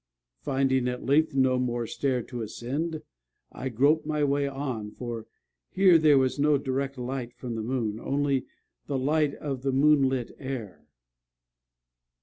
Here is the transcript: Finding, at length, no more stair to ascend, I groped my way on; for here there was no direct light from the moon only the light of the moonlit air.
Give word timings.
Finding, 0.41 0.87
at 0.87 1.05
length, 1.05 1.35
no 1.35 1.59
more 1.59 1.85
stair 1.85 2.23
to 2.23 2.41
ascend, 2.41 3.03
I 3.51 3.69
groped 3.69 4.03
my 4.07 4.23
way 4.23 4.47
on; 4.47 4.89
for 4.89 5.27
here 5.69 5.99
there 5.99 6.17
was 6.17 6.39
no 6.39 6.57
direct 6.57 6.97
light 6.97 7.35
from 7.35 7.53
the 7.53 7.61
moon 7.61 7.99
only 7.99 8.47
the 8.87 8.97
light 8.97 9.35
of 9.35 9.61
the 9.61 9.71
moonlit 9.71 10.35
air. 10.39 10.87